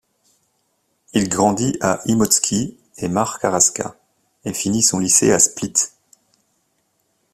Il 1.13 1.29
grandit 1.29 1.77
à 1.79 2.01
Imotski 2.07 2.75
et 2.97 3.07
Makarska 3.07 3.95
et 4.45 4.51
finit 4.55 4.81
son 4.81 4.97
lycée 4.97 5.31
à 5.31 5.37
Split. 5.37 5.73